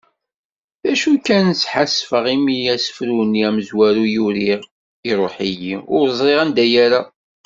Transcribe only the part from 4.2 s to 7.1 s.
uriɣ, iruḥ-iyi, ur ẓriɣ anda yerra.